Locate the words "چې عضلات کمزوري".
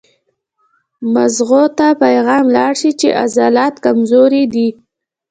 2.99-4.43